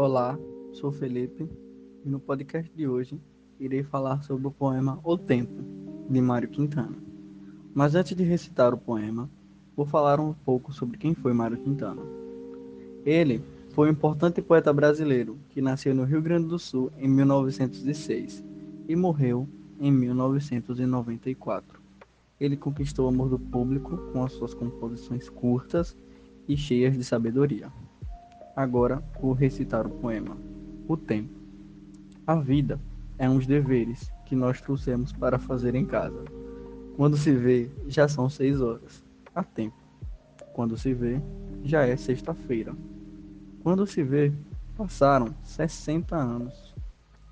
[0.00, 0.38] Olá,
[0.74, 1.50] sou Felipe
[2.04, 3.20] e no podcast de hoje
[3.58, 5.60] irei falar sobre o poema O Tempo,
[6.08, 6.96] de Mário Quintana.
[7.74, 9.28] Mas antes de recitar o poema,
[9.76, 12.00] vou falar um pouco sobre quem foi Mário Quintana.
[13.04, 18.44] Ele foi um importante poeta brasileiro que nasceu no Rio Grande do Sul em 1906
[18.86, 19.48] e morreu
[19.80, 21.80] em 1994.
[22.38, 25.96] Ele conquistou o amor do público com as suas composições curtas
[26.46, 27.68] e cheias de sabedoria.
[28.58, 30.36] Agora vou recitar o poema.
[30.88, 31.30] O tempo.
[32.26, 32.80] A vida
[33.16, 36.24] é uns deveres que nós trouxemos para fazer em casa.
[36.96, 39.04] Quando se vê, já são seis horas.
[39.32, 39.76] Há tempo.
[40.54, 41.22] Quando se vê,
[41.62, 42.74] já é sexta-feira.
[43.62, 44.32] Quando se vê,
[44.76, 46.74] passaram 60 anos.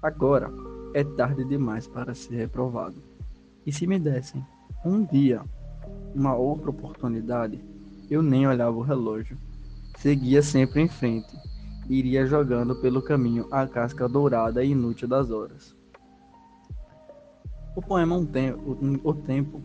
[0.00, 0.48] Agora
[0.94, 3.02] é tarde demais para ser reprovado.
[3.66, 4.46] E se me dessem
[4.84, 5.42] um dia,
[6.14, 7.58] uma outra oportunidade,
[8.08, 9.36] eu nem olhava o relógio
[9.96, 11.34] seguia sempre em frente,
[11.88, 15.74] iria jogando pelo caminho a casca dourada e inútil das horas.
[17.74, 19.62] O poema um tempo, O Tempo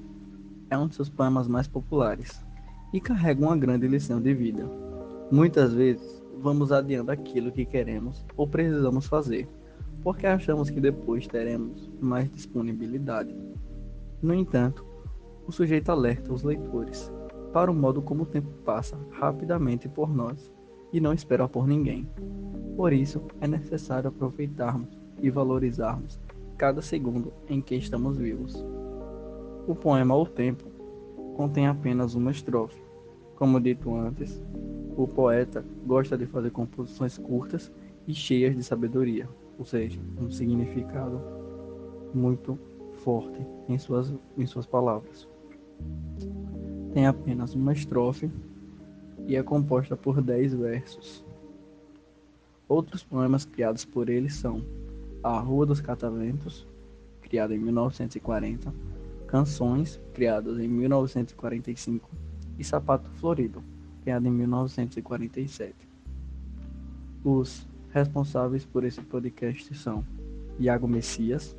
[0.69, 2.43] é um de seus poemas mais populares
[2.93, 4.69] e carrega uma grande lição de vida.
[5.31, 9.47] Muitas vezes vamos adiando aquilo que queremos ou precisamos fazer,
[10.01, 13.35] porque achamos que depois teremos mais disponibilidade.
[14.21, 14.85] No entanto,
[15.45, 17.11] o sujeito alerta os leitores
[17.51, 20.51] para o modo como o tempo passa rapidamente por nós
[20.93, 22.07] e não espera por ninguém.
[22.75, 26.19] Por isso, é necessário aproveitarmos e valorizarmos
[26.57, 28.65] cada segundo em que estamos vivos.
[29.67, 30.63] O poema O Tempo
[31.35, 32.81] contém apenas uma estrofe.
[33.35, 34.41] Como dito antes,
[34.95, 37.71] o poeta gosta de fazer composições curtas
[38.07, 41.19] e cheias de sabedoria, ou seja, um significado
[42.13, 42.57] muito
[43.03, 45.27] forte em suas, em suas palavras
[46.93, 48.29] tem apenas uma estrofe
[49.25, 51.25] e é composta por dez versos.
[52.67, 54.63] Outros poemas criados por ele são
[55.23, 56.67] A Rua dos Cataventos,
[57.21, 58.73] criada em 1940,
[59.27, 62.09] Canções, criadas em 1945,
[62.57, 63.63] e Sapato Florido,
[64.01, 65.73] criado em 1947.
[67.23, 70.05] Os responsáveis por esse podcast são
[70.59, 71.55] Iago Messias,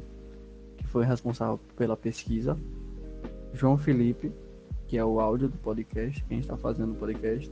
[0.76, 2.58] que foi responsável pela pesquisa,
[3.54, 4.32] João Felipe,
[4.92, 7.50] que é o áudio do podcast, quem está fazendo o podcast,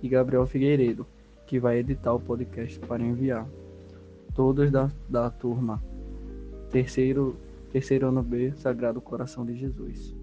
[0.00, 1.04] e Gabriel Figueiredo,
[1.44, 3.44] que vai editar o podcast para enviar.
[4.36, 5.82] Todos da, da turma
[6.70, 7.34] terceiro,
[7.72, 10.14] terceiro ano B, Sagrado Coração de Jesus.